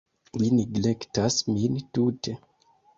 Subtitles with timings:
[0.41, 2.39] Li neglektas min tute.